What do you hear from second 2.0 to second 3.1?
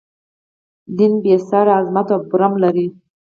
او برم لري.